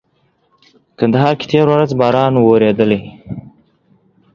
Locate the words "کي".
1.39-1.45